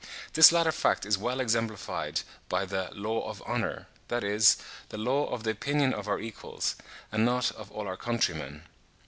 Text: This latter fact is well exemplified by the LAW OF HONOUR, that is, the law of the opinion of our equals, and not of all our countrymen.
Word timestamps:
This 0.33 0.51
latter 0.51 0.71
fact 0.71 1.05
is 1.05 1.19
well 1.19 1.39
exemplified 1.39 2.21
by 2.49 2.65
the 2.65 2.89
LAW 2.93 3.19
OF 3.29 3.43
HONOUR, 3.45 3.85
that 4.07 4.23
is, 4.23 4.57
the 4.89 4.97
law 4.97 5.27
of 5.29 5.43
the 5.43 5.51
opinion 5.51 5.93
of 5.93 6.07
our 6.07 6.19
equals, 6.19 6.75
and 7.11 7.23
not 7.23 7.51
of 7.51 7.71
all 7.71 7.87
our 7.87 7.97
countrymen. 7.97 8.63